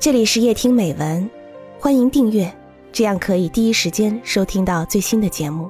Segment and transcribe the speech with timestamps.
[0.00, 1.28] 这里是夜听美文，
[1.80, 2.56] 欢迎订阅，
[2.92, 5.68] 这样可以第一时间收听到最新的节目。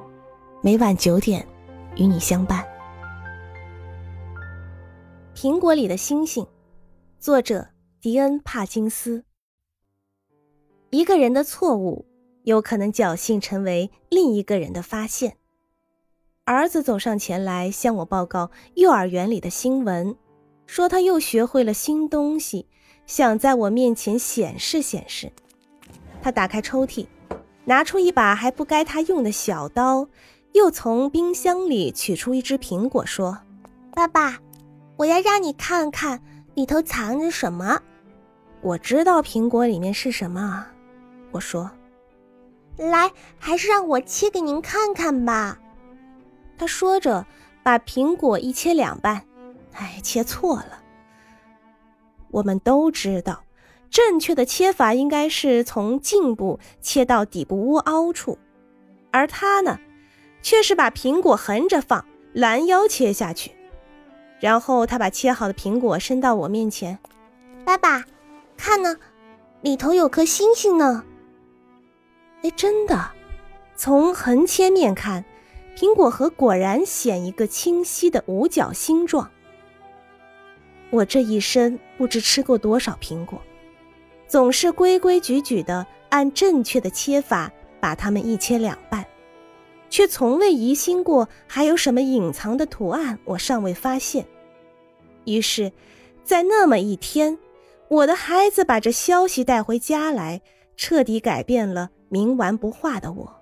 [0.61, 1.43] 每晚九点，
[1.95, 2.63] 与你相伴。
[5.33, 6.45] 苹果里的星星，
[7.19, 7.69] 作者
[7.99, 9.23] 迪恩·帕金斯。
[10.91, 12.05] 一个人的错误，
[12.43, 15.37] 有可能侥幸成为另一个人的发现。
[16.45, 20.15] 儿子走上前来向我报告幼儿园里的新闻，
[20.67, 22.67] 说他又学会了新东西。
[23.09, 25.31] 想在我面前显示显示，
[26.21, 27.07] 他打开抽屉，
[27.65, 30.07] 拿出一把还不该他用的小刀，
[30.53, 33.39] 又从冰箱里取出一只苹果，说
[33.95, 34.37] ：“爸爸，
[34.95, 36.21] 我要让你看看
[36.53, 37.81] 里头藏着什么。”
[38.61, 40.67] 我知道苹果里面是什么，
[41.31, 41.71] 我说
[42.77, 45.57] ：“来，还是让我切给您看看吧。”
[46.59, 47.25] 他说着，
[47.63, 49.23] 把苹果一切两半，
[49.73, 50.83] 哎，切错了。
[52.31, 53.43] 我们都知道，
[53.89, 58.37] 正确的切法应该是从颈部切到底部窝凹处，
[59.11, 59.79] 而他呢，
[60.41, 63.51] 却是把苹果横着放，拦腰切下去。
[64.39, 66.97] 然后他把切好的苹果伸到我面前，
[67.65, 68.05] 爸爸，
[68.55, 68.97] 看呢，
[69.61, 71.03] 里头有颗星星呢。
[72.43, 73.11] 哎，真的，
[73.75, 75.25] 从横切面看，
[75.75, 79.29] 苹果核果然显一个清晰的五角星状。
[80.91, 83.41] 我这一生不知吃过多少苹果，
[84.27, 89.05] 总是规规矩矩的按正确的切法把它们一切两半，
[89.89, 94.25] 却从未疑心过还有什么隐藏的图案我尚未发现。
[95.25, 95.71] 于是，
[96.23, 97.37] 在那么一天，
[97.87, 100.41] 我的孩子把这消息带回家来，
[100.75, 103.35] 彻底改变了冥顽不化的我。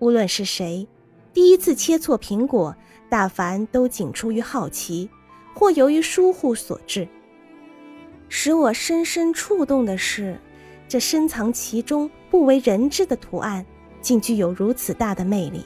[0.00, 0.86] 无论是谁，
[1.32, 2.76] 第一次切错苹果，
[3.08, 5.08] 大凡都仅出于好奇。
[5.54, 7.06] 或由于疏忽所致，
[8.28, 10.38] 使我深深触动的是，
[10.88, 13.64] 这深藏其中不为人知的图案，
[14.00, 15.64] 竟具有如此大的魅力。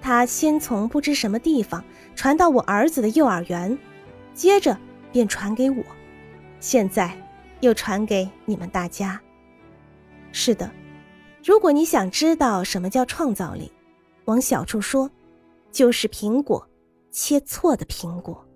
[0.00, 1.82] 它先从不知什么地方
[2.14, 3.76] 传到我儿子的幼儿园，
[4.34, 4.78] 接着
[5.10, 5.82] 便传给我，
[6.60, 7.16] 现在
[7.60, 9.20] 又传给你们大家。
[10.30, 10.70] 是的，
[11.42, 13.72] 如果你想知道什么叫创造力，
[14.26, 15.10] 往小处说，
[15.72, 16.68] 就是苹果
[17.10, 18.46] 切错的苹果。